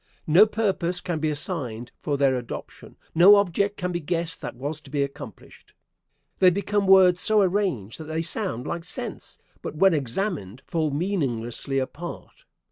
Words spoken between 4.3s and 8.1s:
that was to be accomplished. They become words, so arranged that